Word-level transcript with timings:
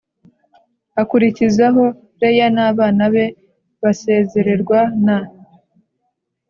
akurikizaho 1.01 1.83
Leya 2.19 2.47
n 2.55 2.57
abana 2.69 3.03
be 3.13 3.25
basezererwa 3.81 4.79
na 5.05 5.17